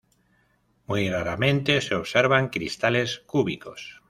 [0.87, 3.99] Muy raramente se observan cristales cúbicos.